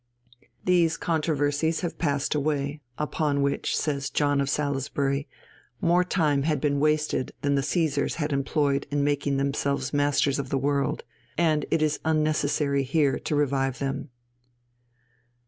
[0.65, 5.27] These controversies have passed away, upon which, says John of Salisbury,
[5.79, 10.49] more time had been wasted than the Caesars had employed in making themselves masters of
[10.49, 11.03] the world;
[11.37, 14.09] and it is unnecessary here to revive them.